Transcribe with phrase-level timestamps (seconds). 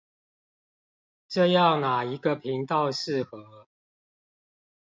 [1.27, 3.67] 這樣哪一個頻道適合